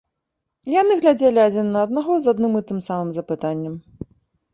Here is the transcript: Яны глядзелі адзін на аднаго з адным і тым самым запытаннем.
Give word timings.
Яны 0.81 0.93
глядзелі 1.01 1.39
адзін 1.47 1.67
на 1.75 1.83
аднаго 1.87 2.13
з 2.23 2.35
адным 2.37 2.57
і 2.61 2.63
тым 2.71 2.79
самым 2.87 3.09
запытаннем. 3.19 3.77